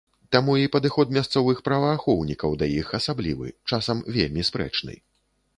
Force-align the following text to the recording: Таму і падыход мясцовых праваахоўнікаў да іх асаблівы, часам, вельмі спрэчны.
Таму 0.35 0.53
і 0.59 0.69
падыход 0.75 1.11
мясцовых 1.17 1.61
праваахоўнікаў 1.67 2.57
да 2.63 2.71
іх 2.79 2.87
асаблівы, 3.01 3.47
часам, 3.73 3.97
вельмі 4.17 4.49
спрэчны. 4.53 4.93